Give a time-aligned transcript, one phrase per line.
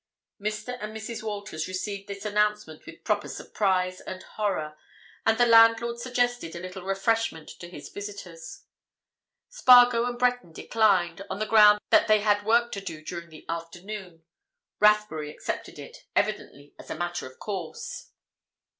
[0.41, 0.75] Mr.
[0.81, 1.21] and Mrs.
[1.21, 4.75] Walters received this announcement with proper surprise and horror,
[5.27, 8.63] and the landlord suggested a little refreshment to his visitors.
[9.49, 13.45] Spargo and Breton declined, on the ground that they had work to do during the
[13.47, 14.23] afternoon;
[14.79, 18.09] Rathbury accepted it, evidently as a matter of course.